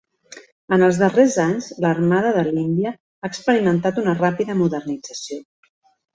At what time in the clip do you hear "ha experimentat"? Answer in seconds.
2.95-4.01